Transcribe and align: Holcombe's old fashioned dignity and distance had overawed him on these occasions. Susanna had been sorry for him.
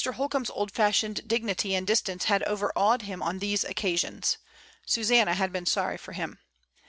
Holcombe's 0.03 0.49
old 0.49 0.71
fashioned 0.71 1.27
dignity 1.27 1.75
and 1.75 1.85
distance 1.85 2.23
had 2.23 2.41
overawed 2.45 3.03
him 3.03 3.21
on 3.21 3.37
these 3.37 3.63
occasions. 3.63 4.39
Susanna 4.83 5.35
had 5.35 5.53
been 5.53 5.67
sorry 5.67 5.97
for 5.99 6.13
him. 6.13 6.39